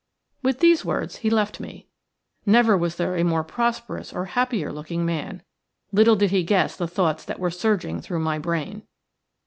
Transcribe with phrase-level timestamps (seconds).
[0.41, 1.85] With these words he left me.
[2.43, 5.43] Never was there a more prosperous or happier looking man.
[5.91, 8.81] Little did he guess the thoughts that were surging through my brain.